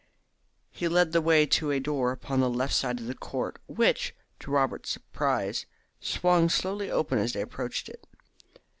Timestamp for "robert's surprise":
4.49-5.67